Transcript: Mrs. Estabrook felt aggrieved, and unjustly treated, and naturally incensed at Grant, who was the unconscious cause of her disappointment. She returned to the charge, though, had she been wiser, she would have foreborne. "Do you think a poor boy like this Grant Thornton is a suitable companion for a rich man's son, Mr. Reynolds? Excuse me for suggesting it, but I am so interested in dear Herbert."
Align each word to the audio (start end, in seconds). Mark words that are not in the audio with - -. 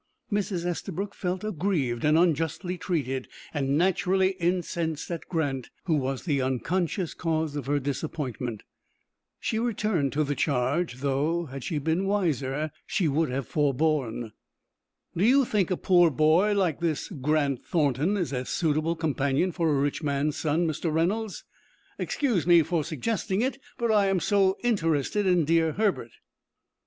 Mrs. 0.31 0.65
Estabrook 0.65 1.13
felt 1.13 1.43
aggrieved, 1.43 2.03
and 2.03 2.17
unjustly 2.17 2.75
treated, 2.75 3.27
and 3.53 3.77
naturally 3.77 4.29
incensed 4.39 5.11
at 5.11 5.29
Grant, 5.29 5.69
who 5.83 5.93
was 5.93 6.23
the 6.25 6.41
unconscious 6.41 7.13
cause 7.13 7.55
of 7.55 7.67
her 7.67 7.77
disappointment. 7.79 8.63
She 9.39 9.59
returned 9.59 10.11
to 10.13 10.23
the 10.23 10.33
charge, 10.33 11.01
though, 11.01 11.45
had 11.45 11.63
she 11.63 11.77
been 11.77 12.07
wiser, 12.07 12.71
she 12.87 13.07
would 13.07 13.29
have 13.29 13.47
foreborne. 13.47 14.31
"Do 15.15 15.23
you 15.23 15.45
think 15.45 15.69
a 15.69 15.77
poor 15.77 16.09
boy 16.09 16.53
like 16.55 16.79
this 16.79 17.07
Grant 17.09 17.63
Thornton 17.63 18.17
is 18.17 18.33
a 18.33 18.43
suitable 18.45 18.95
companion 18.95 19.51
for 19.51 19.69
a 19.69 19.79
rich 19.79 20.01
man's 20.01 20.35
son, 20.35 20.65
Mr. 20.65 20.91
Reynolds? 20.91 21.43
Excuse 21.99 22.47
me 22.47 22.63
for 22.63 22.83
suggesting 22.83 23.43
it, 23.43 23.59
but 23.77 23.91
I 23.91 24.07
am 24.07 24.19
so 24.19 24.57
interested 24.63 25.27
in 25.27 25.45
dear 25.45 25.73
Herbert." 25.73 26.13